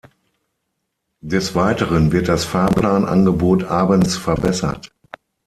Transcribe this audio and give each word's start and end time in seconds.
Des 1.21 1.53
Weiteren 1.53 2.11
wird 2.11 2.27
das 2.27 2.43
Fahrplanangebot 2.43 3.65
abends 3.65 4.17
verbessert. 4.17 4.91